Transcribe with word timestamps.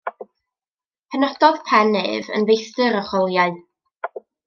Penododd 1.11 1.61
Penn 1.69 1.99
ef 2.01 2.33
yn 2.41 2.49
feistr 2.53 3.01
y 3.03 3.07
rholiau. 3.07 3.59